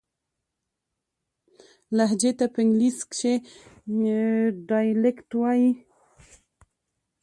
[1.97, 3.35] لهجې ته په انګلیسي کښي
[4.69, 5.69] Dialect وایي.